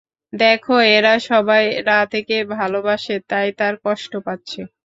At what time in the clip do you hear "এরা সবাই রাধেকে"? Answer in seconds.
0.91-2.37